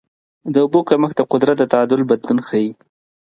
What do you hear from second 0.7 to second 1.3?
کمښت د